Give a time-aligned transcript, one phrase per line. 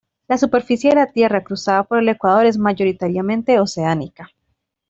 [0.27, 4.31] La superficie de la Tierra cruzada por el ecuador es mayoritariamente oceánica.